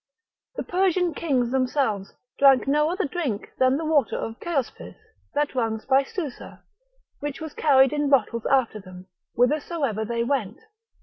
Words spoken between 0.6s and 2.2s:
Persian kings themselves